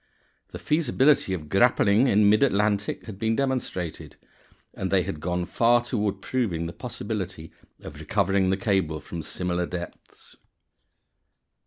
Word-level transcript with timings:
The 0.47 0.57
feasibility 0.57 1.31
of 1.35 1.47
grappling 1.47 2.07
in 2.07 2.27
mid 2.27 2.41
Atlantic 2.41 3.05
had 3.05 3.19
been 3.19 3.35
demonstrated, 3.35 4.15
and 4.73 4.89
they 4.89 5.03
had 5.03 5.19
gone 5.19 5.45
far 5.45 5.83
toward 5.83 6.23
proving 6.23 6.65
the 6.65 6.73
possibility 6.73 7.51
of 7.81 7.99
recovering 7.99 8.49
the 8.49 8.57
cable 8.57 8.99
from 8.99 9.21
similar 9.21 9.67
depths. 9.67 10.37